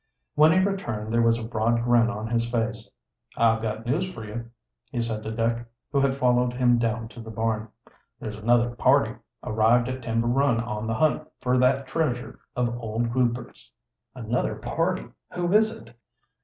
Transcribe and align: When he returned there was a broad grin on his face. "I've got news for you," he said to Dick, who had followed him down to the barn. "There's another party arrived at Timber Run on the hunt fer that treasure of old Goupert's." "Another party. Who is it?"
When 0.33 0.51
he 0.51 0.57
returned 0.57 1.13
there 1.13 1.21
was 1.21 1.37
a 1.37 1.43
broad 1.43 1.83
grin 1.83 2.09
on 2.09 2.25
his 2.27 2.49
face. 2.49 2.89
"I've 3.37 3.61
got 3.61 3.85
news 3.85 4.11
for 4.11 4.25
you," 4.25 4.49
he 4.89 4.99
said 4.99 5.21
to 5.21 5.31
Dick, 5.31 5.63
who 5.91 5.99
had 6.01 6.15
followed 6.15 6.53
him 6.53 6.79
down 6.79 7.07
to 7.09 7.19
the 7.21 7.29
barn. 7.29 7.69
"There's 8.19 8.39
another 8.39 8.71
party 8.75 9.13
arrived 9.43 9.89
at 9.89 10.01
Timber 10.01 10.27
Run 10.27 10.59
on 10.59 10.87
the 10.87 10.95
hunt 10.95 11.27
fer 11.39 11.55
that 11.59 11.85
treasure 11.85 12.39
of 12.55 12.75
old 12.81 13.11
Goupert's." 13.13 13.69
"Another 14.15 14.55
party. 14.55 15.05
Who 15.35 15.53
is 15.53 15.71
it?" 15.79 15.93